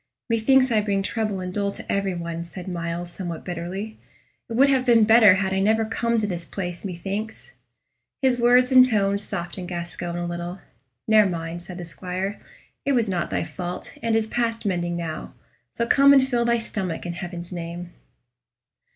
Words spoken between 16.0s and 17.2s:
and fill thy stomach, in